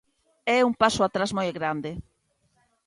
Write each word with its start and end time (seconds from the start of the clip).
É 0.55 0.59
un 0.69 0.73
paso 0.81 1.01
atrás 1.03 1.31
moi 1.37 1.49
grande. 1.57 1.91